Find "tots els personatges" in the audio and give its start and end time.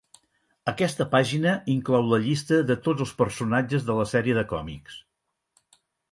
2.87-3.85